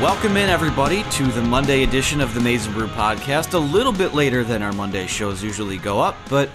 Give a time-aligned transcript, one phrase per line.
[0.00, 3.52] Welcome in, everybody, to the Monday edition of the Maize n Brew podcast.
[3.52, 6.48] A little bit later than our Monday shows usually go up, but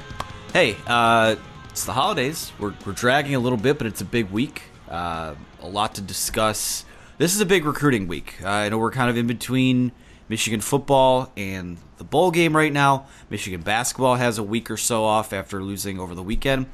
[0.52, 1.36] hey, uh,
[1.70, 2.52] it's the holidays.
[2.58, 4.64] We're, we're dragging a little bit, but it's a big week.
[4.90, 6.86] Uh, a lot to discuss.
[7.20, 8.40] This is a big recruiting week.
[8.44, 9.92] Uh, I know we're kind of in between
[10.28, 13.06] Michigan football and the bowl game right now.
[13.30, 16.66] Michigan basketball has a week or so off after losing over the weekend.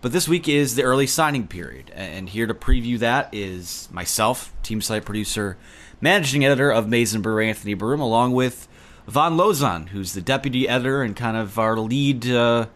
[0.00, 4.54] But this week is the early signing period, and here to preview that is myself,
[4.62, 5.56] team site producer
[6.00, 8.68] managing editor of Maize n Brew, Anthony Broome, along with
[9.06, 12.28] Von Lozon, who's the deputy editor and kind of our lead.
[12.28, 12.66] Uh,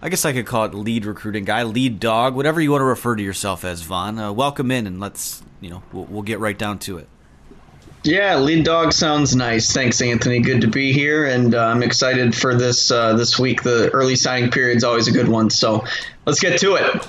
[0.00, 2.86] I guess I could call it lead recruiting guy, lead dog, whatever you want to
[2.86, 4.18] refer to yourself as, Von.
[4.18, 7.08] Uh, welcome in, and let's you know we'll, we'll get right down to it.
[8.02, 9.72] Yeah, lead dog sounds nice.
[9.72, 10.40] Thanks, Anthony.
[10.40, 13.62] Good to be here, and uh, I'm excited for this uh, this week.
[13.62, 15.82] The early signing period is always a good one, so
[16.26, 17.08] let's get to it.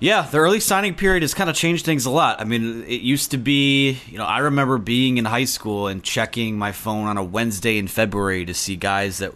[0.00, 2.40] Yeah, the early signing period has kind of changed things a lot.
[2.40, 6.04] I mean, it used to be, you know, I remember being in high school and
[6.04, 9.34] checking my phone on a Wednesday in February to see guys that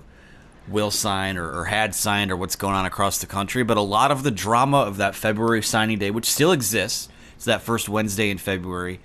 [0.69, 3.65] will sign or, or, had signed or what's going on across the country.
[3.65, 7.45] But a lot of the drama of that February signing day, which still exists, it's
[7.47, 9.01] that first Wednesday in February,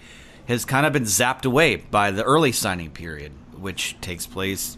[0.48, 4.78] has kind of been zapped away by the early signing period, which takes place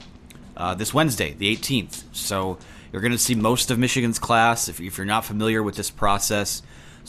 [0.56, 2.04] uh, this Wednesday, the 18th.
[2.14, 2.58] So
[2.94, 4.70] you're going to see most of Michigan's class.
[4.70, 6.62] If, if you're not familiar with this process,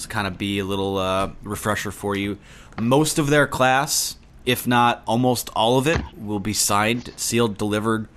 [0.02, 2.38] to kind of be a little uh, refresher for you.
[2.78, 4.16] Most of their class,
[4.46, 8.08] if not almost all of it, will be signed, sealed, delivered,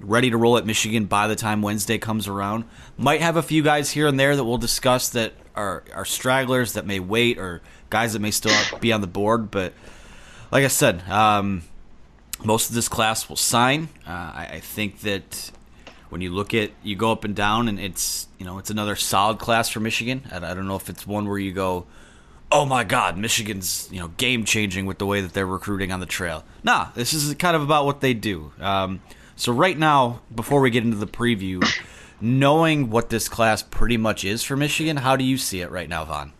[0.00, 2.64] ready to roll at Michigan by the time Wednesday comes around.
[2.96, 6.74] Might have a few guys here and there that we'll discuss that are, are stragglers
[6.74, 9.50] that may wait or guys that may still be on the board.
[9.50, 9.72] But
[10.50, 11.62] like I said, um,
[12.44, 13.88] most of this class will sign.
[14.06, 15.50] Uh, I, I think that
[16.14, 18.94] when you look at you go up and down and it's you know it's another
[18.94, 20.22] solid class for Michigan.
[20.30, 21.86] I, I don't know if it's one where you go,
[22.52, 25.98] oh my God, Michigan's you know game changing with the way that they're recruiting on
[25.98, 26.44] the trail.
[26.62, 28.52] Nah, this is kind of about what they do.
[28.60, 29.00] Um,
[29.34, 31.66] so right now, before we get into the preview,
[32.20, 35.88] knowing what this class pretty much is for Michigan, how do you see it right
[35.88, 36.32] now, Von?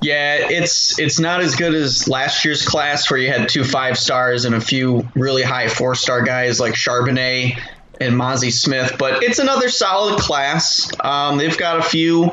[0.00, 3.96] Yeah, it's it's not as good as last year's class where you had two five
[3.96, 7.56] stars and a few really high four star guys like Charbonnet
[8.02, 10.90] and Mazi Smith, but it's another solid class.
[11.00, 12.30] Um, they've got a few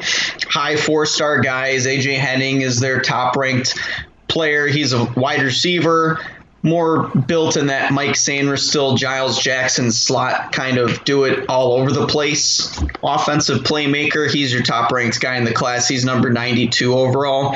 [0.49, 1.85] high four star guys.
[1.85, 3.79] AJ Henning is their top ranked
[4.27, 4.67] player.
[4.67, 6.19] He's a wide receiver,
[6.61, 11.91] more built in that Mike Sainristil Giles Jackson slot kind of do it all over
[11.91, 12.77] the place.
[13.03, 14.29] Offensive playmaker.
[14.29, 15.87] He's your top ranked guy in the class.
[15.87, 17.55] He's number 92 overall.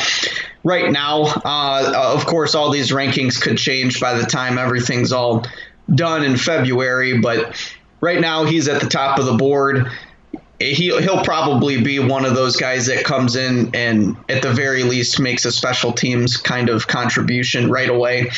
[0.64, 5.46] Right now, uh, of course, all these rankings could change by the time everything's all
[5.94, 7.56] done in February, but
[8.04, 9.90] right now he's at the top of the board.
[10.60, 14.84] He, he'll probably be one of those guys that comes in and at the very
[14.84, 18.30] least makes a special teams kind of contribution right away.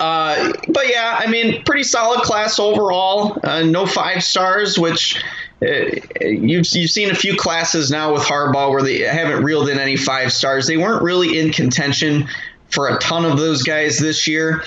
[0.00, 3.38] Uh, but yeah, I mean, pretty solid class overall.
[3.42, 5.22] Uh, no five stars, which
[5.62, 5.66] uh,
[6.20, 9.96] you've you've seen a few classes now with Harbaugh where they haven't reeled in any
[9.96, 10.66] five stars.
[10.66, 12.28] They weren't really in contention
[12.70, 14.62] for a ton of those guys this year,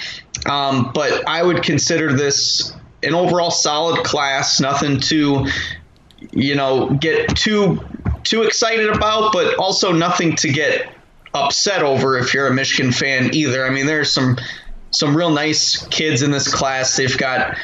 [0.48, 4.60] um, but I would consider this an overall solid class.
[4.60, 5.48] Nothing to
[6.32, 7.80] you know get too
[8.24, 10.94] too excited about, but also nothing to get
[11.34, 13.66] upset over if you're a Michigan fan either.
[13.66, 14.38] I mean, there's some
[14.92, 16.96] some real nice kids in this class.
[16.98, 17.58] They've got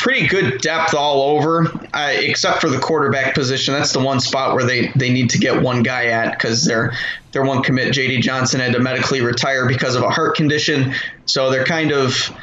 [0.00, 3.74] pretty good depth all over, uh, except for the quarterback position.
[3.74, 6.94] That's the one spot where they, they need to get one guy at because their
[7.32, 8.20] their one commit, J.D.
[8.20, 10.94] Johnson, had to medically retire because of a heart condition.
[11.26, 12.34] So they're kind of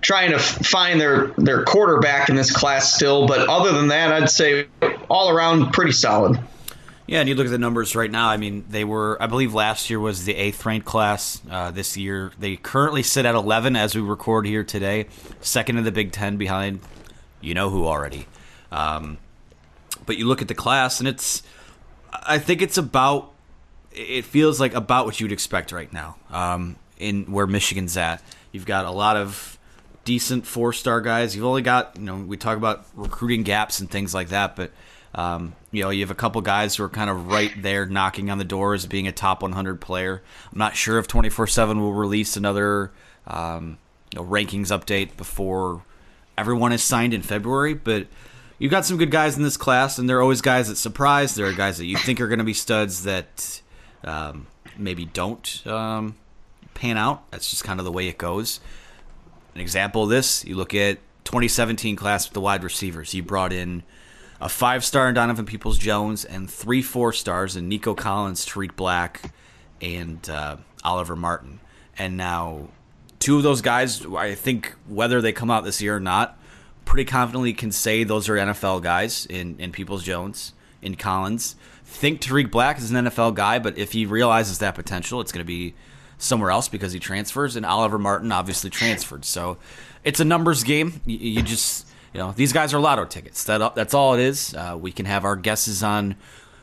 [0.00, 3.26] trying to find their their quarterback in this class still.
[3.26, 4.66] But other than that, I'd say
[5.08, 6.40] all around pretty solid.
[7.10, 8.28] Yeah, and you look at the numbers right now.
[8.28, 11.40] I mean, they were, I believe, last year was the eighth ranked class.
[11.50, 15.08] Uh, this year, they currently sit at 11 as we record here today,
[15.40, 16.78] second in the Big Ten behind,
[17.40, 18.28] you know who already.
[18.70, 19.18] Um,
[20.06, 21.42] but you look at the class, and it's,
[22.12, 23.32] I think it's about,
[23.90, 26.14] it feels like about what you'd expect right now.
[26.30, 29.58] Um, in where Michigan's at, you've got a lot of
[30.04, 31.34] decent four star guys.
[31.34, 34.70] You've only got, you know, we talk about recruiting gaps and things like that, but
[35.14, 38.30] um, you know, you have a couple guys who are kind of right there knocking
[38.30, 40.22] on the door as being a top 100 player.
[40.52, 42.92] I'm not sure if 24 7 will release another
[43.26, 43.78] um,
[44.12, 45.82] you know, rankings update before
[46.38, 48.06] everyone is signed in February, but
[48.58, 51.34] you've got some good guys in this class, and there are always guys that surprise.
[51.34, 53.60] There are guys that you think are going to be studs that
[54.04, 56.16] um, maybe don't um,
[56.74, 57.28] pan out.
[57.30, 58.60] That's just kind of the way it goes.
[59.54, 63.14] An example of this, you look at 2017 class with the wide receivers.
[63.14, 63.82] You brought in
[64.40, 68.74] a five star in Donovan Peoples Jones, and three four stars in Nico Collins, Tarik
[68.74, 69.32] Black,
[69.82, 71.60] and uh, Oliver Martin.
[71.98, 72.68] And now,
[73.18, 76.38] two of those guys, I think whether they come out this year or not,
[76.84, 81.56] pretty confidently can say those are NFL guys in, in Peoples Jones, in Collins.
[81.84, 85.44] Think Tarik Black is an NFL guy, but if he realizes that potential, it's going
[85.44, 85.74] to be
[86.20, 87.56] somewhere else because he transfers.
[87.56, 89.24] And Oliver Martin obviously transferred.
[89.24, 89.58] So
[90.04, 91.00] it's a numbers game.
[91.04, 93.44] You, you just you know, these guys are lotto tickets.
[93.44, 94.54] That that's all it is.
[94.54, 96.16] Uh, we can have our guesses on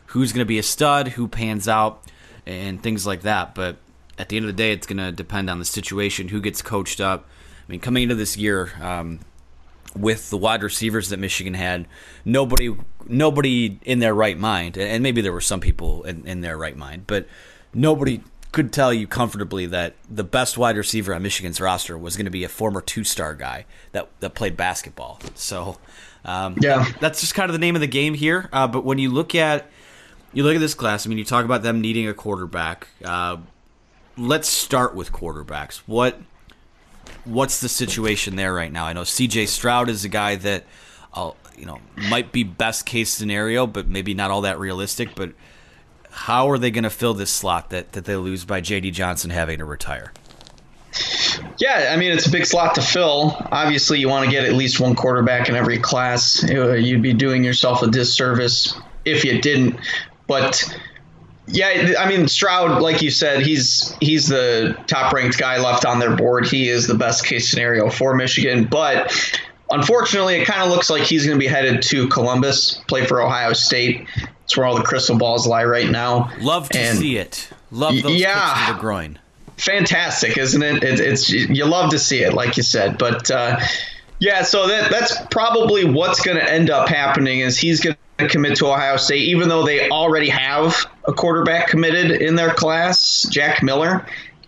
[0.07, 2.04] who's going to be a stud, who pans out,
[2.45, 3.56] and things like that.
[3.56, 3.77] But
[4.18, 6.62] at the end of the day, it's going to depend on the situation, who gets
[6.62, 7.27] coached up.
[7.68, 9.19] I mean, coming into this year um,
[9.95, 11.88] with the wide receivers that Michigan had,
[12.25, 12.75] nobody
[13.07, 16.75] nobody in their right mind, and maybe there were some people in, in their right
[16.75, 17.25] mind, but
[17.74, 18.21] nobody
[18.57, 22.31] could tell you comfortably that the best wide receiver on Michigan's roster was going to
[22.31, 25.20] be a former two-star guy that that played basketball.
[25.36, 25.77] So,
[26.25, 28.50] um, yeah, that's just kind of the name of the game here.
[28.51, 29.70] Uh, but when you look at
[30.34, 32.88] you look at this class, I mean, you talk about them needing a quarterback.
[33.05, 33.38] Uh,
[34.17, 35.77] let's start with quarterbacks.
[35.86, 36.20] What
[37.25, 38.86] what's the situation there right now?
[38.86, 39.46] I know C.J.
[39.46, 40.63] Stroud is a guy that,
[41.13, 41.77] uh, you know,
[42.10, 45.13] might be best case scenario, but maybe not all that realistic.
[45.13, 45.34] But
[46.17, 48.91] how are they going to fill this slot that, that they lose by J.D.
[48.91, 50.12] Johnson having to retire?
[51.59, 53.38] Yeah, I mean it's a big slot to fill.
[53.51, 56.43] Obviously, you want to get at least one quarterback in every class.
[56.43, 59.79] You'd be doing yourself a disservice if you didn't.
[60.25, 60.63] But
[61.45, 66.00] yeah, I mean Stroud, like you said, he's he's the top ranked guy left on
[66.00, 66.47] their board.
[66.47, 69.13] He is the best case scenario for Michigan, but
[69.71, 73.21] unfortunately, it kind of looks like he's going to be headed to Columbus, play for
[73.21, 74.07] Ohio State.
[74.43, 76.31] It's where all the crystal balls lie right now.
[76.39, 77.50] Love to and see it.
[77.71, 79.19] Love those yeah, kicks to the groin.
[79.57, 80.83] Fantastic, isn't it?
[80.83, 81.00] it?
[81.00, 82.97] It's you love to see it, like you said.
[82.97, 83.59] But uh,
[84.19, 88.27] yeah, so that that's probably what's going to end up happening is he's going to
[88.27, 93.27] commit to Ohio State, even though they already have a quarterback committed in their class,
[93.29, 94.05] Jack Miller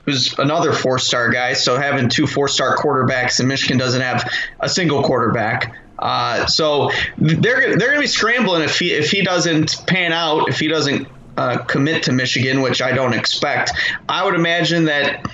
[0.09, 1.53] who's another four star guy.
[1.53, 5.75] So having two four star quarterbacks, and Michigan doesn't have a single quarterback.
[5.99, 10.49] Uh, so they're they're going to be scrambling if he if he doesn't pan out,
[10.49, 13.71] if he doesn't uh, commit to Michigan, which I don't expect,
[14.07, 15.29] I would imagine that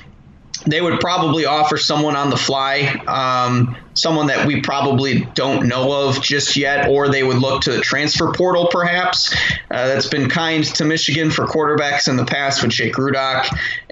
[0.66, 6.08] they would probably offer someone on the fly, um, someone that we probably don't know
[6.08, 9.34] of just yet, or they would look to the transfer portal perhaps.
[9.72, 13.48] Uh, that's been kind to Michigan for quarterbacks in the past with Jake Rudock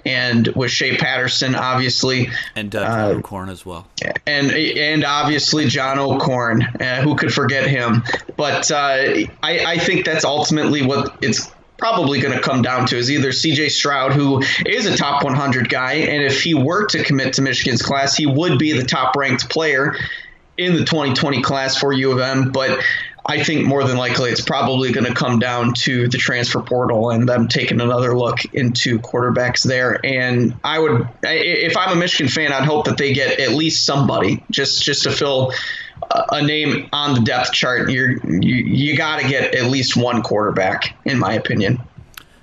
[0.06, 3.86] and with Shea Patterson, obviously, and uh, John O'Korn as well,
[4.26, 8.02] and and obviously John O'Korn, uh, who could forget him?
[8.36, 12.96] But uh, I, I think that's ultimately what it's probably going to come down to
[12.96, 17.02] is either CJ Stroud, who is a top 100 guy, and if he were to
[17.04, 19.96] commit to Michigan's class, he would be the top ranked player
[20.56, 22.52] in the 2020 class for U of M.
[22.52, 22.80] But
[23.26, 27.10] I think more than likely it's probably going to come down to the transfer portal
[27.10, 29.98] and them taking another look into quarterbacks there.
[30.04, 33.86] And I would, if I'm a Michigan fan, I'd hope that they get at least
[33.86, 35.52] somebody just just to fill
[36.30, 37.90] a name on the depth chart.
[37.90, 41.80] You're you you got to get at least one quarterback, in my opinion.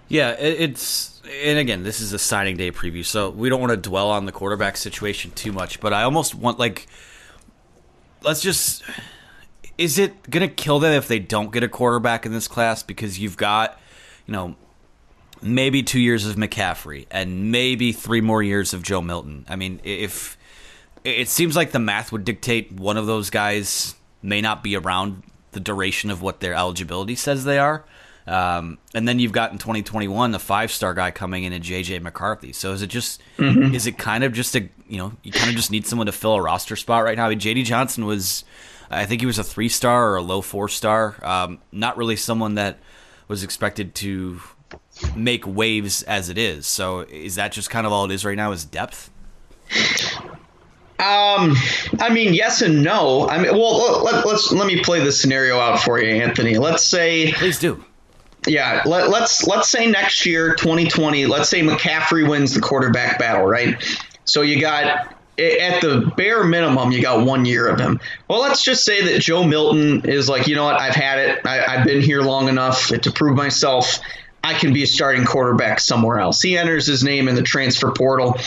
[0.08, 3.78] Yeah, it's and again, this is a signing day preview, so we don't want to
[3.78, 5.80] dwell on the quarterback situation too much.
[5.80, 6.88] But I almost want like,
[8.24, 8.84] let's just
[9.82, 12.84] is it going to kill them if they don't get a quarterback in this class
[12.84, 13.80] because you've got,
[14.28, 14.56] you know,
[15.42, 19.44] maybe two years of McCaffrey and maybe three more years of Joe Milton?
[19.50, 20.38] I mean, if
[21.04, 25.24] it seems like the math would dictate one of those guys may not be around
[25.52, 27.84] the duration of what their eligibility says they are.
[28.28, 32.04] Um, and then you've got in 2021 the five star guy coming in at JJ
[32.04, 32.54] McCarthy.
[32.54, 33.74] So is it just mm-hmm.
[33.74, 36.12] is it kind of just a you know you kind of just need someone to
[36.12, 37.26] fill a roster spot right now?
[37.26, 38.46] I mean, JD Johnson was
[38.91, 41.15] I think he was a three star or a low four star.
[41.24, 42.79] Um, not really someone that
[43.27, 44.41] was expected to
[45.15, 46.67] make waves as it is.
[46.67, 48.51] So is that just kind of all it is right now?
[48.51, 49.10] Is depth?
[51.00, 51.55] Um,
[52.00, 53.27] I mean, yes and no.
[53.27, 56.57] I mean, well, let, us let me play the scenario out for you, Anthony.
[56.57, 57.83] Let's say, please do.
[58.48, 61.25] Yeah, let, let's let's say next year, 2020.
[61.25, 63.81] Let's say McCaffrey wins the quarterback battle, right?
[64.25, 68.00] So you got at the bare minimum, you got one year of him.
[68.28, 71.46] Well, let's just say that Joe Milton is like, you know what, I've had it.
[71.46, 74.00] I, have been here long enough to prove myself.
[74.44, 76.42] I can be a starting quarterback somewhere else.
[76.42, 78.38] He enters his name in the transfer portal,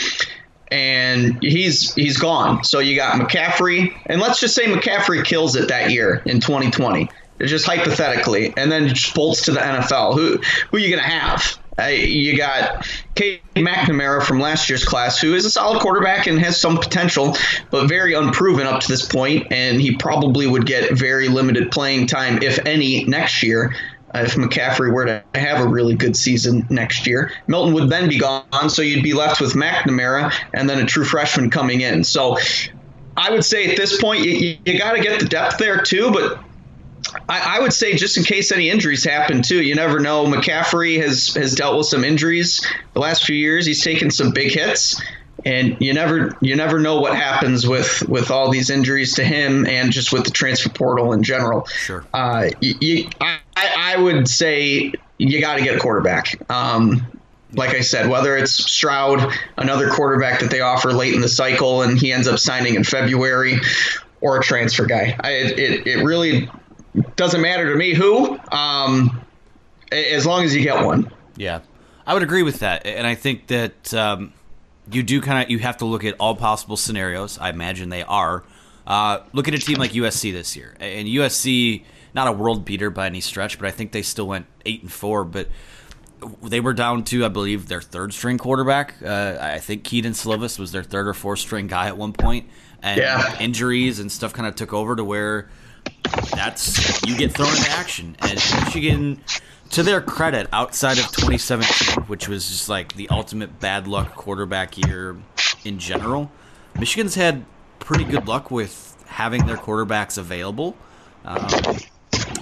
[0.69, 2.65] and he's he's gone.
[2.65, 7.09] So you got McCaffrey, and let's just say McCaffrey kills it that year in 2020
[7.41, 10.15] just hypothetically, and then just bolts to the NFL.
[10.15, 10.39] Who
[10.71, 11.59] who are you to have?
[11.79, 16.39] Uh, you got Cade McNamara from last year's class, who is a solid quarterback and
[16.39, 17.37] has some potential,
[17.71, 22.07] but very unproven up to this point, and he probably would get very limited playing
[22.07, 23.75] time, if any, next year.
[24.15, 28.19] If McCaffrey were to have a really good season next year, Milton would then be
[28.19, 32.05] gone, so you'd be left with McNamara and then a true freshman coming in.
[32.05, 32.39] So
[33.17, 36.13] I would say at this point, you, you got to get the depth there too,
[36.13, 36.39] but
[37.29, 39.63] I, I, would say just in case any injuries happen too.
[39.63, 40.27] You never know.
[40.27, 43.67] McCaffrey has has dealt with some injuries the last few years.
[43.67, 45.01] He's taken some big hits,
[45.45, 49.67] and you never you never know what happens with with all these injuries to him
[49.67, 51.67] and just with the transfer portal in general.
[51.67, 52.05] Sure.
[52.15, 56.51] Uh, you, you, I, I would say you got to get a quarterback.
[56.51, 57.07] Um,
[57.53, 61.83] like I said, whether it's Stroud, another quarterback that they offer late in the cycle,
[61.83, 63.61] and he ends up signing in February,
[64.21, 65.17] or a transfer guy.
[65.21, 66.49] I, it, it really
[67.17, 69.25] doesn't matter to me who, um,
[69.91, 71.11] as long as you get one.
[71.37, 71.61] Yeah,
[72.07, 74.33] I would agree with that, and I think that um,
[74.91, 77.39] you do kind of you have to look at all possible scenarios.
[77.39, 78.45] I imagine they are.
[78.87, 81.85] Uh, look at a team like USC this year, and USC
[82.15, 84.93] not a world beater by any stretch, but I think they still went eight and
[84.93, 85.49] four, but.
[86.43, 88.95] They were down to, I believe, their third string quarterback.
[89.05, 92.49] Uh, I think Kedon Slovis was their third or fourth string guy at one point,
[92.81, 93.39] and yeah.
[93.41, 95.51] injuries and stuff kind of took over to where
[96.35, 98.17] that's you get thrown into action.
[98.21, 99.23] And Michigan,
[99.71, 104.77] to their credit, outside of 2017, which was just like the ultimate bad luck quarterback
[104.79, 105.17] year
[105.65, 106.31] in general,
[106.79, 107.45] Michigan's had
[107.79, 110.77] pretty good luck with having their quarterbacks available.
[111.25, 111.47] Um,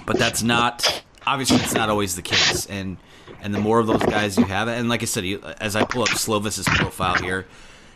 [0.05, 2.65] but that's not obviously it's not always the case.
[2.65, 2.97] And
[3.41, 5.25] and the more of those guys you have, and like I said,
[5.59, 7.45] as I pull up Slovis's profile here,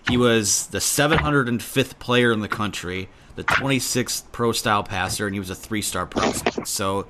[0.10, 5.40] he was the 705th player in the country the 26th pro style passer, and he
[5.40, 6.68] was a three star prospect.
[6.68, 7.06] So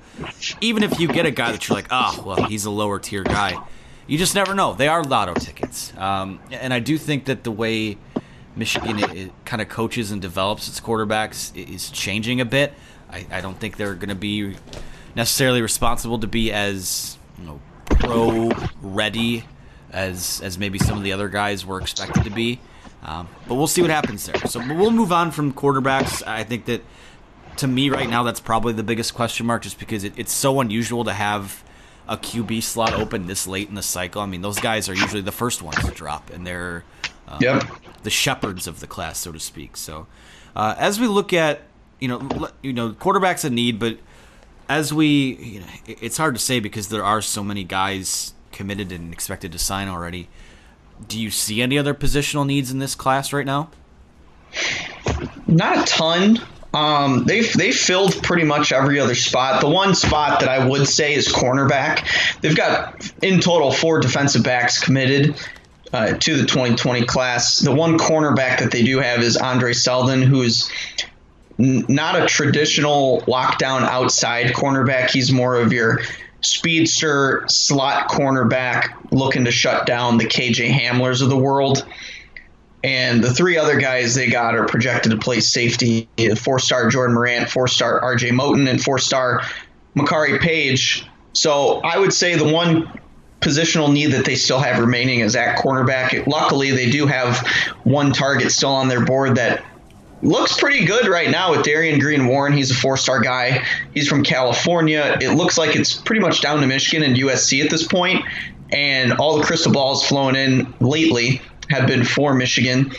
[0.60, 3.24] even if you get a guy that you're like, oh, well, he's a lower tier
[3.24, 3.58] guy,
[4.06, 4.74] you just never know.
[4.74, 5.92] They are lotto tickets.
[5.96, 7.96] Um, and I do think that the way
[8.54, 12.74] Michigan kind of coaches and develops its quarterbacks is changing a bit.
[13.10, 14.54] I, I don't think they're going to be
[15.14, 18.50] necessarily responsible to be as you know, pro
[18.82, 19.44] ready
[19.90, 22.60] as as maybe some of the other guys were expected to be.
[23.02, 24.36] Um, but we'll see what happens there.
[24.48, 26.26] So we'll move on from quarterbacks.
[26.26, 26.82] I think that
[27.58, 30.60] to me right now, that's probably the biggest question mark, just because it, it's so
[30.60, 31.62] unusual to have
[32.08, 34.22] a QB slot open this late in the cycle.
[34.22, 36.84] I mean, those guys are usually the first ones to drop, and they're
[37.28, 37.64] um, Yep.
[38.02, 39.76] the shepherds of the class, so to speak.
[39.76, 40.06] So,
[40.56, 41.62] uh, as we look at
[42.00, 43.98] you know you know quarterbacks a need, but
[44.68, 48.90] as we you know, it's hard to say because there are so many guys committed
[48.90, 50.28] and expected to sign already.
[51.06, 53.70] Do you see any other positional needs in this class right now?
[55.46, 56.38] Not a ton.
[56.74, 59.60] Um, they've they filled pretty much every other spot.
[59.60, 62.40] The one spot that I would say is cornerback.
[62.40, 65.34] They've got in total four defensive backs committed
[65.92, 67.60] uh, to the 2020 class.
[67.60, 70.70] The one cornerback that they do have is Andre Seldon, who's
[71.58, 75.10] n- not a traditional lockdown outside cornerback.
[75.10, 76.00] He's more of your
[76.40, 81.86] speedster slot cornerback looking to shut down the KJ Hamlers of the world.
[82.84, 87.14] And the three other guys they got are projected to play safety four star Jordan
[87.14, 89.42] Morant, four star RJ Moten, and four star
[89.96, 91.04] Makari Page.
[91.32, 93.00] So I would say the one
[93.40, 96.26] positional need that they still have remaining is at cornerback.
[96.26, 97.46] Luckily, they do have
[97.84, 99.64] one target still on their board that
[100.22, 102.52] looks pretty good right now with Darion Green Warren.
[102.52, 103.64] He's a four star guy.
[103.94, 105.16] He's from California.
[105.20, 108.24] It looks like it's pretty much down to Michigan and USC at this point.
[108.70, 112.92] and all the crystal balls flowing in lately have been for Michigan.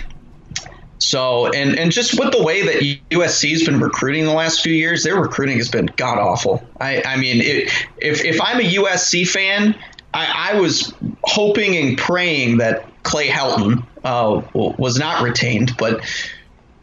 [1.00, 5.04] So, and, and just with the way that USC's been recruiting the last few years,
[5.04, 6.68] their recruiting has been god awful.
[6.80, 9.76] I, I mean, it, if, if I'm a USC fan,
[10.14, 15.78] I, I was hoping and praying that Clay Helton uh, was not retained.
[15.78, 16.02] But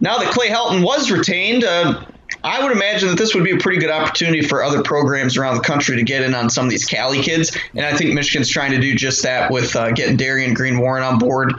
[0.01, 2.05] now that Clay Helton was retained, uh,
[2.45, 5.57] I would imagine that this would be a pretty good opportunity for other programs around
[5.57, 7.57] the country to get in on some of these Cali kids.
[7.75, 11.03] And I think Michigan's trying to do just that with uh, getting Darion Green Warren
[11.03, 11.55] on board.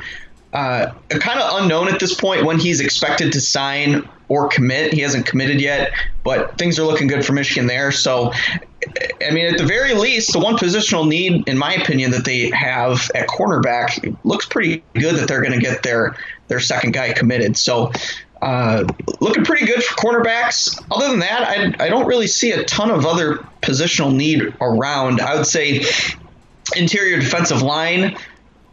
[0.53, 4.93] Uh, kind of unknown at this point when he's expected to sign or commit.
[4.93, 5.91] He hasn't committed yet,
[6.23, 7.91] but things are looking good for Michigan there.
[7.91, 8.31] So,
[9.21, 12.49] I mean, at the very least, the one positional need, in my opinion, that they
[12.51, 16.15] have at cornerback looks pretty good that they're going to get their
[16.47, 17.57] their second guy committed.
[17.57, 17.91] So,
[18.41, 18.85] uh,
[19.19, 20.83] looking pretty good for cornerbacks.
[20.91, 25.21] Other than that, I, I don't really see a ton of other positional need around.
[25.21, 25.83] I would say
[26.75, 28.17] interior defensive line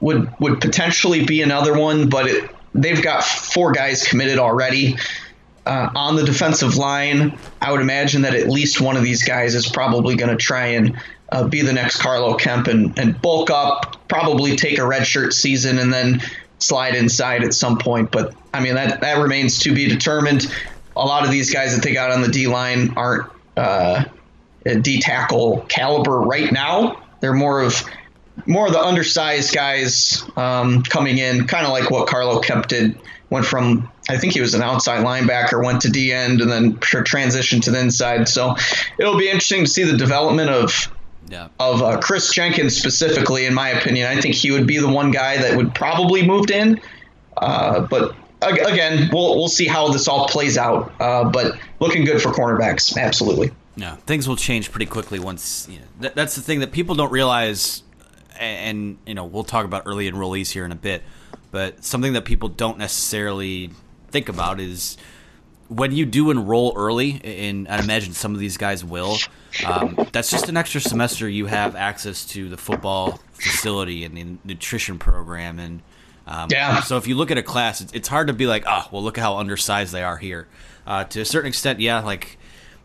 [0.00, 4.96] would would potentially be another one, but it, they've got four guys committed already.
[5.66, 9.54] Uh, on the defensive line, I would imagine that at least one of these guys
[9.54, 10.94] is probably going to try and
[11.32, 15.78] uh, be the next Carlo Kemp and, and bulk up, probably take a redshirt season
[15.78, 16.20] and then
[16.58, 18.10] slide inside at some point.
[18.10, 20.52] But I mean, that, that remains to be determined.
[20.96, 24.04] A lot of these guys that they got on the D line aren't uh,
[24.64, 27.02] D tackle caliber right now.
[27.20, 27.82] They're more of
[28.46, 32.98] more of the undersized guys um, coming in, kind of like what Carlo Kemp did.
[33.30, 36.76] Went from I think he was an outside linebacker, went to D end, and then
[36.76, 38.28] transitioned to the inside.
[38.28, 38.54] So
[38.98, 40.90] it'll be interesting to see the development of
[41.28, 41.48] Yeah.
[41.58, 43.46] of uh, Chris Jenkins specifically.
[43.46, 46.50] In my opinion, I think he would be the one guy that would probably moved
[46.50, 46.80] in.
[47.36, 50.92] Uh, but ag- again, we'll we'll see how this all plays out.
[51.00, 53.50] Uh, but looking good for cornerbacks, absolutely.
[53.76, 55.66] Yeah, things will change pretty quickly once.
[55.68, 57.82] You know, that, that's the thing that people don't realize,
[58.38, 61.02] and, and you know we'll talk about early enrollees here in a bit,
[61.50, 63.70] but something that people don't necessarily
[64.10, 64.96] think about is
[65.68, 69.16] when you do enroll early, and I imagine some of these guys will.
[69.64, 74.38] Um, that's just an extra semester you have access to the football facility and the
[74.44, 75.82] nutrition program, and
[76.26, 76.80] um, Yeah.
[76.82, 79.02] So if you look at a class, it's, it's hard to be like, oh, well,
[79.02, 80.48] look at how undersized they are here.
[80.86, 82.38] Uh, to a certain extent, yeah, like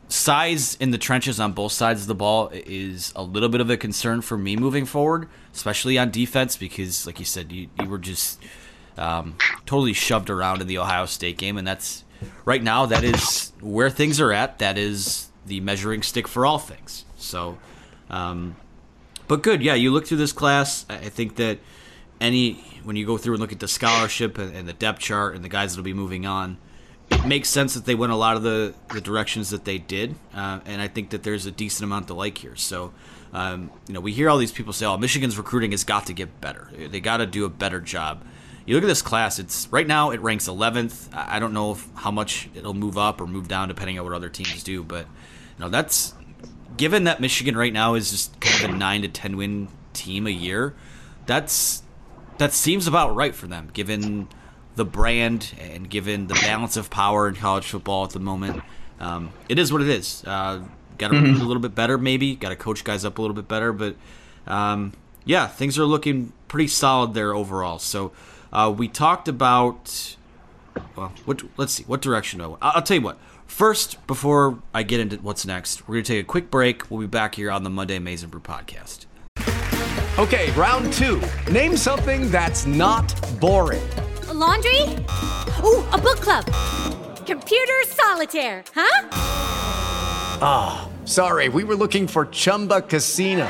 [0.07, 3.69] size in the trenches on both sides of the ball is a little bit of
[3.69, 7.87] a concern for me moving forward, especially on defense, because, like you said, you, you
[7.87, 8.41] were just
[8.97, 12.03] um, totally shoved around in the Ohio State game, and that's
[12.45, 14.59] right now that is where things are at.
[14.59, 17.05] That is the measuring stick for all things.
[17.17, 17.57] So,
[18.09, 18.55] um,
[19.27, 19.73] but good, yeah.
[19.73, 20.85] You look through this class.
[20.89, 21.59] I think that
[22.21, 22.53] any
[22.83, 25.43] when you go through and look at the scholarship and, and the depth chart and
[25.43, 26.57] the guys that'll be moving on,
[27.11, 30.15] it makes sense that they went a lot of the, the directions that they did,
[30.33, 32.55] uh, and I think that there's a decent amount to like here.
[32.55, 32.93] So,
[33.33, 36.13] um, you know, we hear all these people say, "Oh, Michigan's recruiting has got to
[36.13, 36.69] get better.
[36.75, 38.23] They got to do a better job."
[38.69, 41.09] You look at this class; it's right now it ranks 11th.
[41.11, 44.13] I don't know if, how much it'll move up or move down depending on what
[44.13, 46.13] other teams do, but you know that's
[46.77, 50.27] given that Michigan right now is just kind of a nine to ten win team
[50.27, 50.75] a year.
[51.25, 51.81] That's
[52.37, 54.27] that seems about right for them, given
[54.75, 58.61] the brand and given the balance of power in college football at the moment.
[58.99, 60.23] Um, it is what it is.
[60.27, 60.61] Uh,
[60.99, 62.35] got to recruit a little bit better, maybe.
[62.35, 63.95] Got to coach guys up a little bit better, but
[64.45, 64.93] um,
[65.25, 67.79] yeah, things are looking pretty solid there overall.
[67.79, 68.11] So
[68.51, 70.15] uh, we talked about.
[70.95, 71.83] Well, what, let's see.
[71.83, 72.47] What direction do I?
[72.61, 73.17] I'll, I'll tell you what.
[73.45, 76.89] First, before I get into what's next, we're going to take a quick break.
[76.89, 79.07] We'll be back here on the Monday Maize and Brew podcast.
[80.19, 81.21] Okay, round two.
[81.51, 83.87] Name something that's not boring.
[84.27, 84.81] A laundry?
[85.63, 86.45] Ooh, a book club.
[87.25, 89.09] Computer solitaire, huh?
[90.41, 93.49] Ah, oh, sorry, we were looking for Chumba Casino.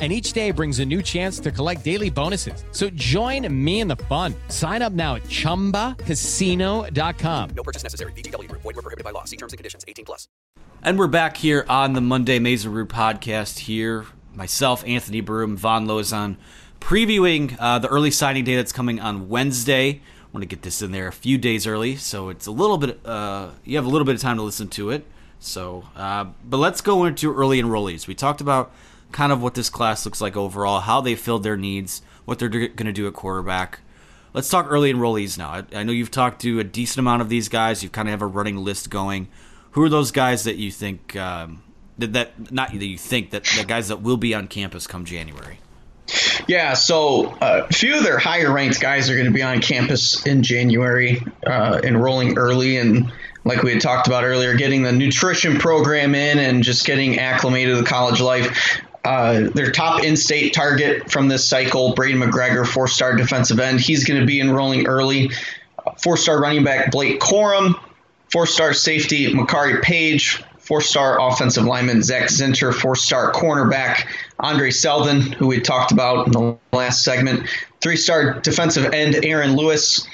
[0.00, 2.62] and each day brings a new chance to collect daily bonuses.
[2.70, 4.36] So join me in the fun.
[4.46, 7.50] Sign up now at ChumbaCasino.com.
[7.56, 8.12] No purchase necessary.
[8.12, 8.46] VGW.
[8.52, 9.24] Void were prohibited by law.
[9.24, 9.84] See terms and conditions.
[9.88, 10.28] 18 plus.
[10.80, 14.06] And we're back here on the Monday Maize and Brew podcast here.
[14.32, 16.36] Myself, Anthony Broome, Von Lozon,
[16.80, 19.90] previewing uh, the early signing day that's coming on Wednesday.
[19.90, 20.00] I
[20.32, 23.04] want to get this in there a few days early, so it's a little bit.
[23.04, 25.04] Uh, you have a little bit of time to listen to it.
[25.40, 28.06] So, uh, but let's go into early enrollees.
[28.06, 28.72] We talked about
[29.12, 32.48] kind of what this class looks like overall, how they filled their needs, what they're
[32.48, 33.80] going to do at quarterback.
[34.34, 35.48] Let's talk early enrollees now.
[35.48, 37.82] I, I, know you've talked to a decent amount of these guys.
[37.82, 39.28] You kind of have a running list going.
[39.72, 41.62] Who are those guys that you think um,
[41.98, 45.04] that, that not that you think that the guys that will be on campus come
[45.04, 45.58] January?
[46.46, 49.60] Yeah, so uh, a few of their higher ranked guys are going to be on
[49.60, 53.12] campus in January, uh, enrolling early and
[53.44, 57.76] like we had talked about earlier, getting the nutrition program in and just getting acclimated
[57.76, 58.80] to the college life.
[59.08, 63.80] Uh, their top in-state target from this cycle, Braden McGregor, four-star defensive end.
[63.80, 65.30] He's going to be enrolling early.
[66.02, 67.74] Four-star running back Blake Corum,
[68.30, 74.06] four-star safety Makari Page, four-star offensive lineman Zach Zinter, four-star cornerback
[74.40, 77.48] Andre Seldon, who we talked about in the last segment,
[77.80, 80.06] three-star defensive end Aaron Lewis,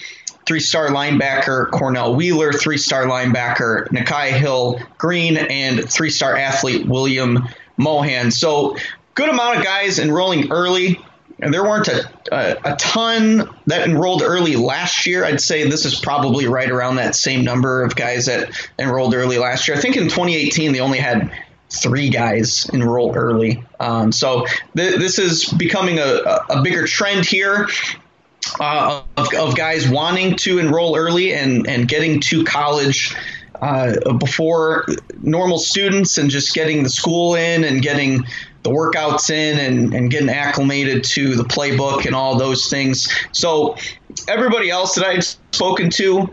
[0.46, 8.30] three-star linebacker Cornell Wheeler, three-star linebacker Nikhai Hill Green, and three-star athlete William Mohan.
[8.30, 8.76] So
[9.14, 11.00] good amount of guys enrolling early.
[11.40, 15.24] And there weren't a, a, a, ton that enrolled early last year.
[15.24, 19.38] I'd say this is probably right around that same number of guys that enrolled early
[19.38, 19.76] last year.
[19.76, 21.32] I think in 2018 they only had
[21.70, 23.64] three guys enroll early.
[23.80, 27.68] Um, so th- this is becoming a, a bigger trend here.
[28.60, 33.16] Uh, of, of, guys wanting to enroll early and, and getting to college
[33.60, 34.86] uh, before
[35.22, 38.24] normal students and just getting the school in and getting
[38.62, 43.12] the workouts in and, and getting acclimated to the playbook and all those things.
[43.32, 43.76] So
[44.26, 46.28] everybody else that I've spoken to,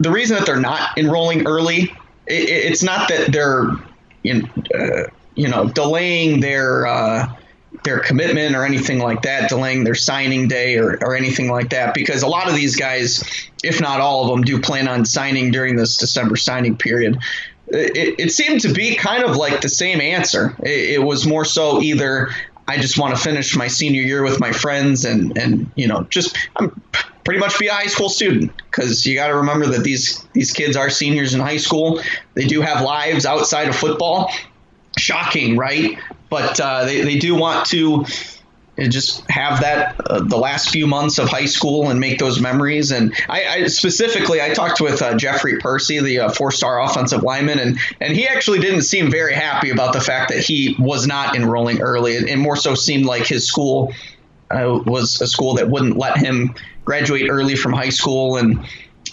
[0.00, 1.92] the reason that they're not enrolling early,
[2.26, 3.70] it, it's not that they're
[4.22, 7.32] you uh, you know delaying their uh,
[7.84, 11.94] their commitment or anything like that, delaying their signing day or, or anything like that,
[11.94, 13.22] because a lot of these guys,
[13.62, 17.18] if not all of them, do plan on signing during this December signing period.
[17.68, 20.54] It, it seemed to be kind of like the same answer.
[20.62, 22.30] It, it was more so either
[22.68, 26.04] I just want to finish my senior year with my friends and, and you know,
[26.10, 26.70] just I'm
[27.24, 30.52] pretty much be a high school student because you got to remember that these these
[30.52, 32.00] kids are seniors in high school.
[32.34, 34.30] They do have lives outside of football.
[35.02, 35.98] Shocking, right?
[36.32, 38.06] but uh, they, they do want to
[38.78, 42.90] just have that uh, the last few months of high school and make those memories.
[42.90, 47.58] And I, I specifically, I talked with uh, Jeffrey Persi, the uh, four-star offensive lineman,
[47.58, 51.36] and and he actually didn't seem very happy about the fact that he was not
[51.36, 53.92] enrolling early, and, and more so seemed like his school
[54.50, 56.54] uh, was a school that wouldn't let him
[56.86, 58.66] graduate early from high school and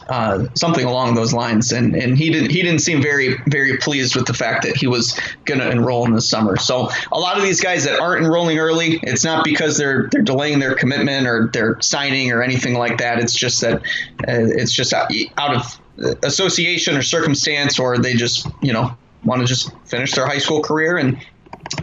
[0.10, 1.72] uh, something along those lines.
[1.72, 4.88] And and he didn't he didn't seem very very pleased with the fact that he
[4.88, 6.58] was going to enroll in the summer.
[6.58, 10.22] So a lot of these guys that aren't enrolling early, it's not because they're they're
[10.22, 13.20] delaying their commitment or they're signing or anything like that.
[13.20, 13.82] It's just that uh,
[14.28, 15.80] it's just out, out of
[16.24, 20.62] association or circumstance, or they just you know want to just finish their high school
[20.62, 21.24] career and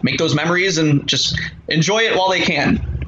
[0.03, 3.06] make those memories and just enjoy it while they can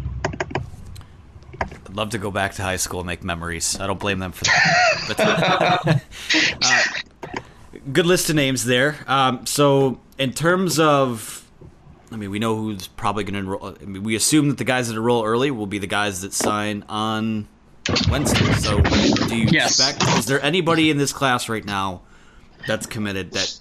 [1.98, 3.78] love to go back to high school and make memories.
[3.78, 6.02] I don't blame them for that.
[6.62, 7.40] uh,
[7.92, 8.96] good list of names there.
[9.08, 11.44] Um, so, in terms of,
[12.12, 13.76] I mean, we know who's probably going to enroll.
[13.82, 16.32] I mean, we assume that the guys that enroll early will be the guys that
[16.32, 17.48] sign on
[18.08, 18.52] Wednesday.
[18.54, 19.78] So, do you yes.
[19.78, 20.18] expect?
[20.18, 22.02] Is there anybody in this class right now
[22.66, 23.58] that's committed that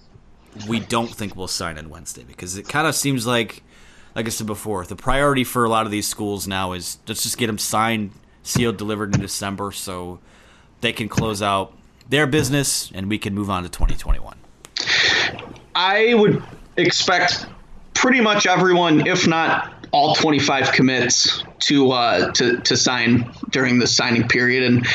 [0.67, 2.23] we don't think will sign on Wednesday?
[2.23, 3.63] Because it kind of seems like
[4.13, 7.23] like I said before, the priority for a lot of these schools now is let's
[7.23, 8.11] just get them signed
[8.47, 10.19] sealed, delivered in December, so
[10.81, 11.73] they can close out
[12.09, 14.37] their business and we can move on to 2021.
[15.75, 16.41] I would
[16.77, 17.47] expect
[17.93, 23.87] pretty much everyone, if not all 25 commits, to uh, to to sign during the
[23.87, 24.87] signing period, and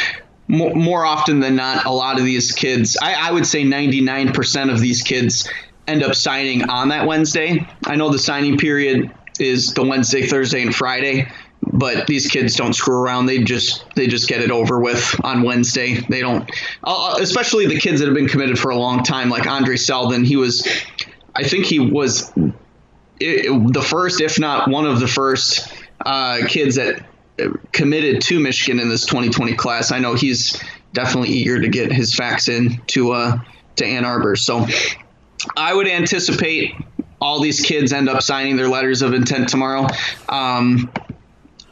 [0.49, 4.73] more, more often than not, a lot of these kids, I, I would say 99%
[4.73, 5.49] of these kids
[5.87, 7.67] end up signing on that Wednesday.
[7.87, 9.11] I know the signing period
[9.41, 11.29] is the Wednesday, Thursday, and Friday,
[11.73, 13.27] but these kids don't screw around.
[13.27, 16.01] They just they just get it over with on Wednesday.
[16.09, 16.51] They don't,
[16.85, 20.25] uh, especially the kids that have been committed for a long time, like Andre Seldon.
[20.25, 20.67] He was,
[21.37, 22.33] I think he was
[23.21, 25.73] it, the first, if not one of the first
[26.05, 27.05] uh, kids that
[27.73, 29.93] committed to Michigan in this 2020 class.
[29.93, 30.61] I know he's
[30.93, 33.39] definitely eager to get his facts in to uh,
[33.77, 34.37] to Ann Arbor.
[34.37, 34.67] So
[35.57, 36.75] I would anticipate
[37.21, 39.87] all these kids end up signing their letters of intent tomorrow.
[40.29, 40.91] Um,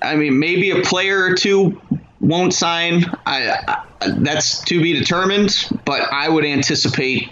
[0.03, 1.81] I mean, maybe a player or two
[2.21, 3.05] won't sign.
[3.27, 7.29] I, I, that's to be determined, but I would anticipate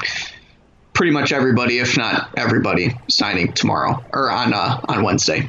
[0.92, 5.48] pretty much everybody, if not everybody, signing tomorrow or on uh, on Wednesday.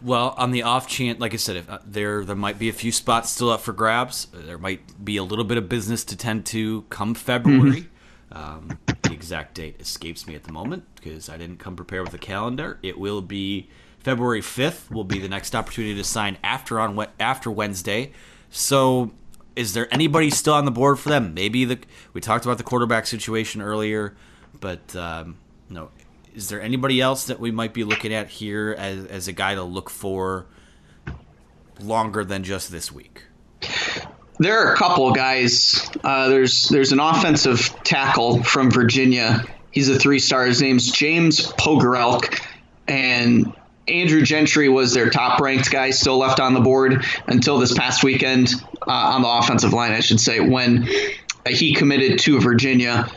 [0.00, 2.72] Well, on the off chance, like I said, if uh, there there might be a
[2.72, 4.26] few spots still up for grabs.
[4.32, 7.82] There might be a little bit of business to tend to come February.
[7.82, 7.88] Mm-hmm.
[8.30, 12.14] Um, the exact date escapes me at the moment because I didn't come prepared with
[12.14, 12.78] a calendar.
[12.82, 13.70] It will be
[14.08, 14.90] February fifth.
[14.90, 18.12] Will be the next opportunity to sign after on after Wednesday.
[18.48, 19.10] So,
[19.54, 21.34] is there anybody still on the board for them?
[21.34, 21.78] Maybe the
[22.14, 24.16] we talked about the quarterback situation earlier,
[24.60, 25.36] but um,
[25.68, 25.90] no,
[26.34, 29.54] is there anybody else that we might be looking at here as, as a guy
[29.54, 30.46] to look for
[31.78, 33.24] longer than just this week?
[34.38, 35.86] There are a couple guys.
[36.02, 39.44] Uh, there's there's an offensive tackle from Virginia.
[39.70, 40.46] He's a three star.
[40.46, 42.40] His name's James Pogorelc,
[42.86, 43.52] and
[43.88, 48.04] Andrew Gentry was their top ranked guy, still left on the board until this past
[48.04, 48.54] weekend
[48.86, 50.88] uh, on the offensive line, I should say, when
[51.46, 53.10] he committed to Virginia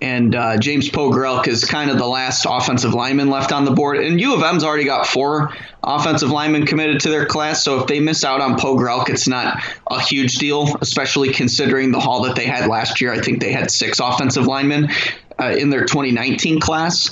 [0.00, 3.98] and uh, James Pogorelc is kind of the last offensive lineman left on the board.
[3.98, 7.86] And U of M's already got four offensive linemen committed to their class, so if
[7.86, 12.36] they miss out on Pogorelc, it's not a huge deal, especially considering the haul that
[12.36, 13.12] they had last year.
[13.12, 14.90] I think they had six offensive linemen
[15.40, 17.10] uh, in their 2019 class.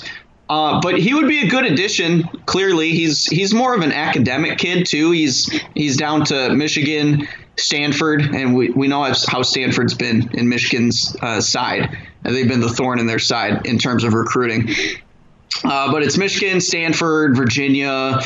[0.49, 2.23] Uh, but he would be a good addition.
[2.45, 5.11] Clearly, he's he's more of an academic kid too.
[5.11, 11.15] He's he's down to Michigan, Stanford, and we, we know how Stanford's been in Michigan's
[11.21, 11.97] uh, side.
[12.23, 14.69] They've been the thorn in their side in terms of recruiting.
[15.63, 18.19] Uh, but it's Michigan, Stanford, Virginia,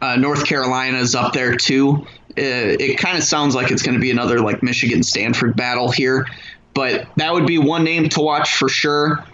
[0.00, 2.06] uh, North Carolina's up there too.
[2.30, 5.56] Uh, it, it kind of sounds like it's going to be another like Michigan Stanford
[5.56, 6.26] battle here,
[6.72, 9.24] but that would be one name to watch for sure.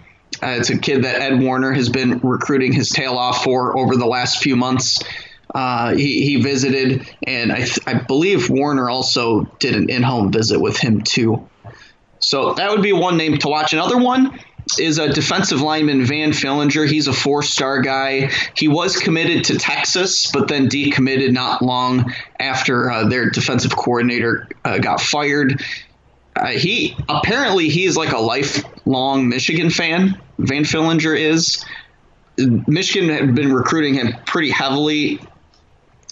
[0.41, 3.95] Uh, it's a kid that Ed Warinner has been recruiting his tail off for over
[3.95, 5.03] the last few months.
[5.53, 10.31] Uh, he, he visited, and I, th- I believe Warinner also did an in home
[10.31, 11.47] visit with him too.
[12.19, 13.71] So that would be one name to watch.
[13.71, 14.39] Another one
[14.79, 16.87] is a defensive lineman Van Fillinger.
[16.87, 18.31] He's a four-star guy.
[18.55, 24.47] He was committed to Texas, but then decommitted not long after uh, their defensive coordinator
[24.63, 25.63] uh, got fired.
[26.35, 30.19] Uh, he apparently he's like a lifelong Michigan fan.
[30.37, 31.63] Van Fillinger is.
[32.37, 35.21] Michigan had been recruiting him pretty heavily,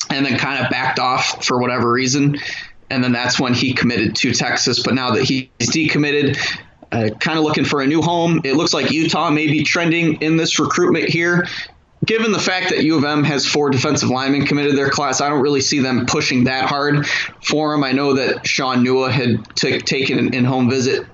[0.09, 2.38] and then kind of backed off for whatever reason
[2.93, 4.81] and then that's when he committed to Texas.
[4.83, 6.38] But now that he's decommitted,
[6.91, 10.21] uh, kind of looking for a new home, it looks like Utah may be trending
[10.21, 11.47] in this recruitment here.
[12.05, 15.29] Given the fact that U of M has four defensive linemen committed their class, I
[15.29, 17.83] don't really see them pushing that hard for him.
[17.83, 21.07] I know that Shaun Nua had t- taken an in-home visit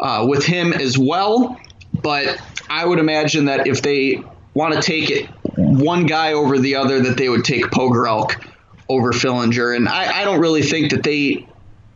[0.00, 1.60] uh, with him as well,
[2.02, 4.22] but I would imagine that if they
[4.54, 8.48] want to take it one guy over the other, that they would take Pogorelc
[8.88, 11.46] over Fillinger, and I, I don't really think that they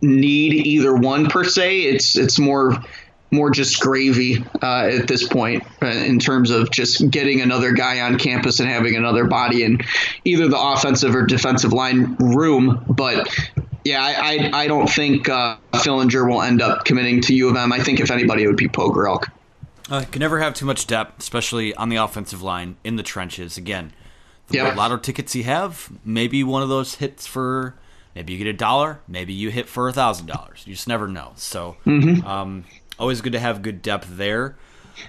[0.02, 1.82] need either one per se.
[1.82, 2.76] It's it's more
[3.30, 8.00] more just gravy uh, at this point uh, in terms of just getting another guy
[8.00, 9.80] on campus and having another body in
[10.24, 12.84] either the offensive or defensive line room.
[12.88, 13.28] But
[13.84, 17.56] yeah, I I, I don't think uh, Fillinger will end up committing to U of
[17.56, 17.72] M.
[17.72, 19.28] I think if anybody, it would be Pogorelc.
[19.88, 23.56] Uh, can never have too much depth, especially on the offensive line in the trenches.
[23.56, 23.92] Again,
[24.48, 24.76] the yep.
[24.76, 27.76] lotto tickets you have, maybe one of those hits for
[28.14, 30.64] maybe you get a dollar, maybe you hit for a thousand dollars.
[30.66, 31.32] You just never know.
[31.36, 32.26] So, mm-hmm.
[32.26, 32.64] um,
[32.98, 34.56] always good to have good depth there.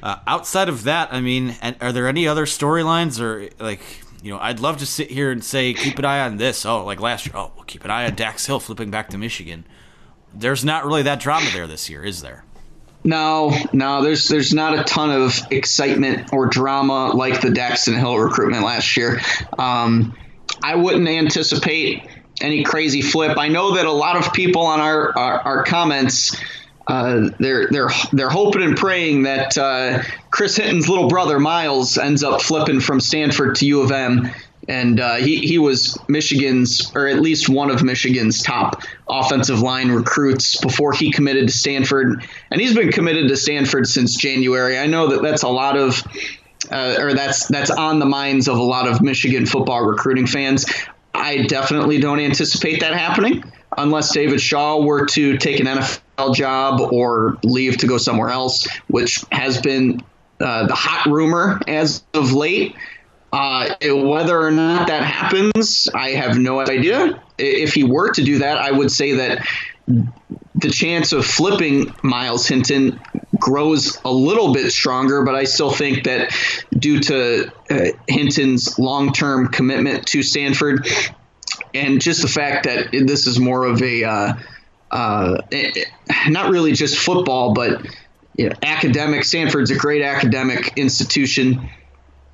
[0.04, 3.82] Uh, outside of that, I mean, are there any other storylines or like
[4.22, 4.40] you know?
[4.40, 6.66] I'd love to sit here and say keep an eye on this.
[6.66, 7.36] Oh, like last year.
[7.36, 9.66] Oh, we'll keep an eye on Dax Hill flipping back to Michigan.
[10.34, 12.44] There's not really that drama there this year, is there?
[13.08, 18.18] No, no, there's there's not a ton of excitement or drama like the Daxton Hill
[18.18, 19.22] recruitment last year.
[19.58, 20.14] Um,
[20.62, 22.04] I wouldn't anticipate
[22.42, 23.38] any crazy flip.
[23.38, 26.36] I know that a lot of people on our our, our comments.
[26.86, 32.24] Uh, they're they're they're hoping and praying that uh, Chris Hinton's little brother Miles ends
[32.24, 34.30] up flipping from Stanford to U of M,
[34.68, 39.90] and uh, he he was Michigan's or at least one of Michigan's top offensive line
[39.92, 44.78] recruits before he committed to Stanford, and he's been committed to Stanford since January.
[44.78, 46.02] I know that that's a lot of.
[46.72, 50.66] Uh, or that's that's on the minds of a lot of Michigan football recruiting fans.
[51.14, 53.44] I definitely don't anticipate that happening
[53.78, 58.68] unless David Shaw were to take an NFL job or leave to go somewhere else,
[58.88, 60.02] which has been
[60.40, 62.76] uh, the hot rumor as of late.
[63.38, 67.22] Uh, whether or not that happens, I have no idea.
[67.38, 69.46] If he were to do that, I would say that
[70.56, 73.00] the chance of flipping Miles Hinton
[73.40, 76.36] grows a little bit stronger, but I still think that
[76.76, 80.88] due to uh, Hinton's long term commitment to Stanford
[81.76, 84.34] and just the fact that this is more of a, uh,
[84.90, 85.42] uh,
[86.28, 87.86] not really just football, but
[88.36, 91.70] you know, academic, Stanford's a great academic institution.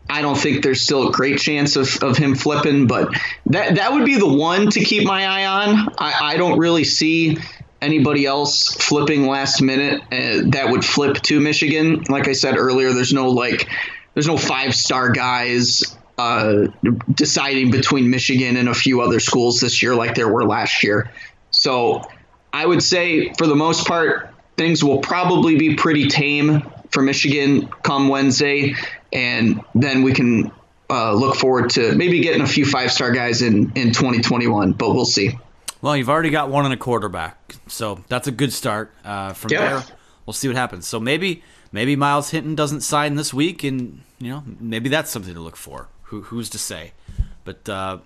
[0.10, 3.10] I don't think there's still a great chance of, of him flipping, but
[3.48, 5.90] that that would be the one to keep my eye on.
[5.98, 7.38] I, I don't really see
[7.82, 12.04] anybody else flipping last minute uh, that would flip to Michigan.
[12.10, 13.70] Like I said earlier, there's no like
[14.14, 16.68] there's no five star guys uh,
[17.12, 21.12] deciding between Michigan and a few other schools this year like there were last year.
[21.52, 22.04] So
[22.52, 27.68] I would say for the most part things will probably be pretty tame for Michigan
[27.82, 28.76] come Wednesday,
[29.12, 30.52] and then we can
[30.90, 34.74] uh, look forward to maybe getting a few five star guys in in 2021.
[34.74, 35.38] But we'll see.
[35.82, 38.94] Well, you've already got one and a quarterback, so that's a good start.
[39.04, 39.70] Uh, from yeah.
[39.70, 39.84] there,
[40.26, 40.88] we'll see what happens.
[40.88, 45.34] So maybe maybe Miles Hinton doesn't sign this week, and you know maybe that's something
[45.34, 45.88] to look for.
[46.04, 46.94] Who, who's to say?
[47.44, 47.98] But uh,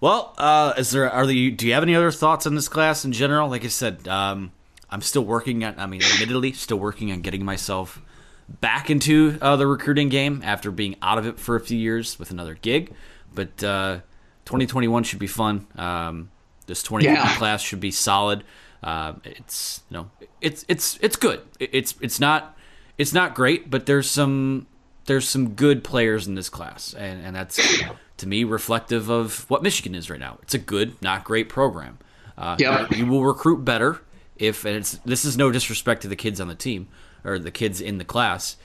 [0.00, 3.04] well, uh, is there are the do you have any other thoughts on this class
[3.04, 3.48] in general?
[3.48, 4.52] Like I said, um,
[4.90, 5.74] I'm still working on.
[5.78, 8.00] I mean, admittedly, still working on getting myself
[8.48, 12.18] back into uh, the recruiting game after being out of it for a few years
[12.18, 12.92] with another gig.
[13.34, 14.00] But uh,
[14.44, 15.66] 2021 should be fun.
[15.76, 16.30] Um,
[16.66, 17.36] this 2020 yeah.
[17.38, 18.44] class should be solid.
[18.82, 21.40] Uh, it's you know it's it's it's good.
[21.58, 22.56] It's it's not
[22.98, 24.66] it's not great, but there's some
[25.06, 27.82] there's some good players in this class, and and that's
[28.18, 30.38] to me reflective of what Michigan is right now.
[30.42, 31.98] It's a good, not great program.
[32.38, 32.92] Uh, yep.
[32.92, 34.02] you will recruit better
[34.36, 36.88] if and it's this is no disrespect to the kids on the team
[37.26, 38.56] or the kids in the class.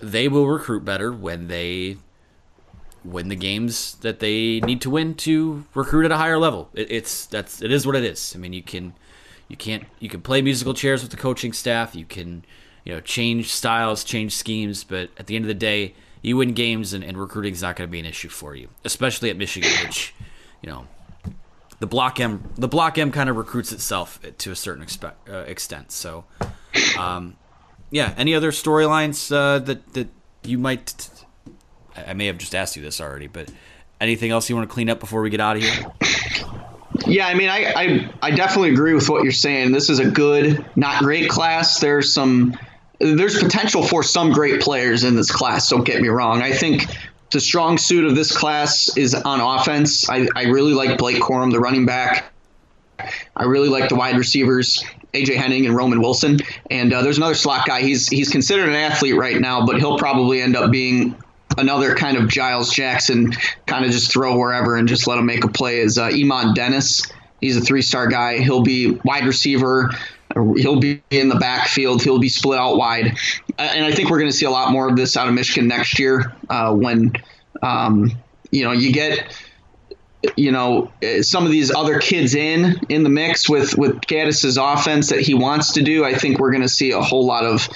[0.00, 1.98] They will recruit better when they
[3.04, 6.70] win the games that they need to win to recruit at a higher level.
[6.74, 8.32] It, it's that's it is what it is.
[8.34, 8.94] I mean, you can
[9.48, 11.94] you can't you can play musical chairs with the coaching staff.
[11.94, 12.44] You can
[12.84, 16.54] you know change styles, change schemes, but at the end of the day, you win
[16.54, 19.36] games and, and recruiting is not going to be an issue for you, especially at
[19.36, 20.14] Michigan, which
[20.62, 20.86] you know
[21.80, 24.86] the block M the block M kind of recruits itself to a certain
[25.28, 25.90] uh, extent.
[25.92, 26.24] So,
[26.96, 27.36] um,
[27.92, 28.12] yeah.
[28.16, 30.08] Any other storylines uh, that that
[30.42, 31.08] you might
[31.96, 33.48] I may have just asked you this already, but
[34.00, 35.86] anything else you want to clean up before we get out of here?
[37.06, 39.72] Yeah, I mean, I, I, I definitely agree with what you're saying.
[39.72, 41.80] This is a good, not great class.
[41.80, 42.56] There's some
[42.98, 45.68] there's potential for some great players in this class.
[45.68, 46.40] Don't get me wrong.
[46.40, 46.86] I think
[47.30, 50.08] the strong suit of this class is on offense.
[50.08, 52.32] I, I really like Blake Corum, the running back.
[53.34, 56.38] I really like the wide receivers, AJ Henning and Roman Wilson.
[56.70, 57.82] And uh, there's another slot guy.
[57.82, 61.16] He's he's considered an athlete right now, but he'll probably end up being
[61.58, 63.32] another kind of Giles Jackson,
[63.66, 65.80] kind of just throw wherever and just let him make a play.
[65.80, 67.02] Is uh, Eamonn Dennis?
[67.40, 68.38] He's a three-star guy.
[68.38, 69.90] He'll be wide receiver.
[70.32, 72.02] He'll be in the backfield.
[72.02, 73.18] He'll be split out wide,
[73.58, 75.68] and I think we're going to see a lot more of this out of Michigan
[75.68, 77.12] next year uh, when
[77.60, 78.10] um,
[78.50, 79.36] you know you get
[80.36, 85.08] you know some of these other kids in in the mix with with Gattis's offense
[85.10, 86.04] that he wants to do.
[86.04, 87.68] I think we're going to see a whole lot of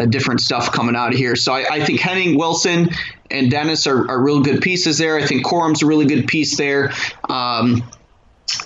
[0.00, 1.36] uh, different stuff coming out of here.
[1.36, 2.88] So I, I think Henning, Wilson,
[3.30, 5.16] and Dennis are, are real good pieces there.
[5.16, 6.92] I think Corum's a really good piece there.
[7.28, 7.82] Um,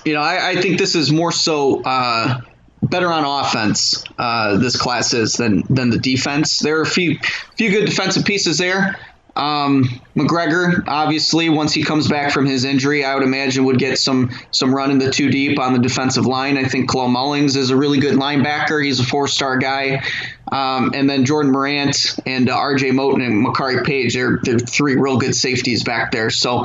[0.04, 2.40] you know, I, I, think this is more so uh,
[2.82, 4.04] better on offense.
[4.16, 6.60] Uh, this class is than than the defense.
[6.60, 7.18] There are a few
[7.56, 8.96] few good defensive pieces there.
[9.36, 13.98] Um, McGregor, obviously, once he comes back from his injury, I would imagine would get
[13.98, 16.56] some some run in the two deep on the defensive line.
[16.56, 18.84] I think Chloe Mullings is a really good linebacker.
[18.84, 20.04] He's a four star guy.
[20.52, 22.90] Um, and then Jordan Morant and uh, R.J.
[22.90, 26.30] Moten and Makari Paige, they're, they're three real good safeties back there.
[26.30, 26.64] So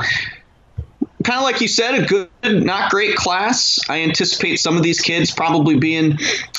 [1.24, 3.80] kind of like you said, a good, not great class.
[3.88, 6.18] I anticipate some of these kids probably being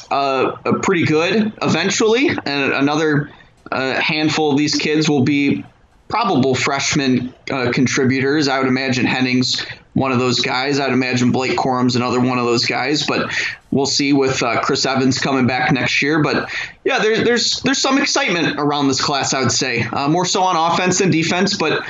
[0.10, 3.32] uh, pretty good eventually, and another
[3.72, 5.64] uh, handful of these kids will be
[6.12, 8.48] probable freshman uh, contributors.
[8.48, 10.80] I would imagine Hennings one of those guys.
[10.80, 13.34] I'd imagine Blake Corum's another one of those guys, but
[13.72, 16.22] we'll see with uh, Chris Evans coming back next year.
[16.22, 16.50] But
[16.84, 19.34] yeah, there's there's there's some excitement around this class.
[19.34, 21.82] I would say uh, more so on offense than defense, but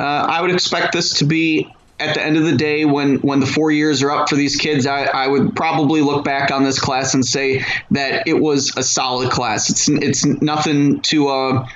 [0.00, 3.40] uh, I would expect this to be at the end of the day, when when
[3.40, 6.62] the four years are up for these kids, I, I would probably look back on
[6.62, 9.70] this class and say that it was a solid class.
[9.70, 11.68] It's it's nothing to uh,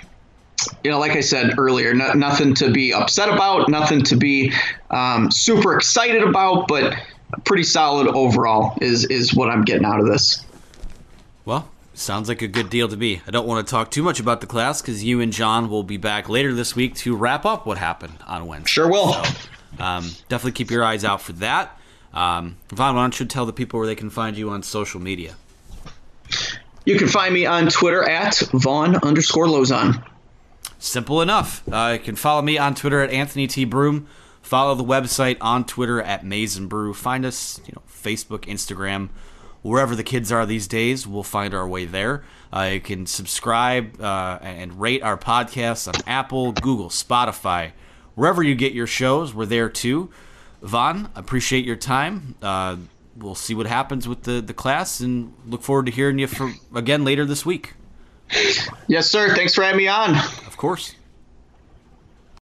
[0.84, 4.52] you know, like I said earlier, no, nothing to be upset about, nothing to be
[4.90, 6.94] um, super excited about, but
[7.44, 10.44] pretty solid overall is is what I'm getting out of this.
[11.44, 13.22] Well, sounds like a good deal to me.
[13.26, 15.82] I don't want to talk too much about the class because you and John will
[15.82, 18.70] be back later this week to wrap up what happened on Wednesday.
[18.70, 19.12] Sure will.
[19.12, 19.22] So,
[19.78, 21.78] um, definitely keep your eyes out for that.
[22.12, 25.00] Um, Vaughn, why don't you tell the people where they can find you on social
[25.00, 25.36] media?
[26.84, 30.04] You can find me on Twitter at Vaughn underscore Lozon.
[30.80, 31.62] Simple enough.
[31.70, 33.66] Uh, you can follow me on Twitter at Anthony T.
[33.66, 34.06] Broome.
[34.40, 36.94] Follow the website on Twitter at Maize and Brew.
[36.94, 39.10] Find us, you know, Facebook, Instagram,
[39.60, 41.06] wherever the kids are these days.
[41.06, 42.24] We'll find our way there.
[42.50, 47.72] Uh, you can subscribe uh, and rate our podcasts on Apple, Google, Spotify,
[48.14, 49.34] wherever you get your shows.
[49.34, 50.10] We're there too.
[50.62, 52.36] Vaughn, appreciate your time.
[52.40, 52.76] Uh,
[53.14, 56.54] we'll see what happens with the, the class and look forward to hearing you for,
[56.74, 57.74] again later this week.
[58.86, 59.34] Yes, sir.
[59.34, 60.16] Thanks for having me on.
[60.46, 60.94] Of course.